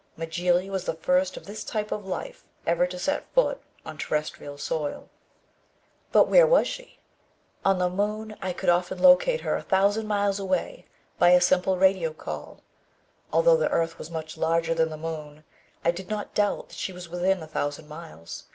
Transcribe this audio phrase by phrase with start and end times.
[0.17, 4.57] Mjly was the first of this type of life ever to set foot on terrestrial
[4.57, 5.09] soil.
[6.11, 6.97] But where was she?
[7.63, 10.87] On the moon, I could often locate her a thousand miles away
[11.19, 12.63] by a simple radio call.
[13.31, 15.43] Although the earth was much larger than the moon,
[15.85, 18.45] I did not doubt that she was within a thousand miles.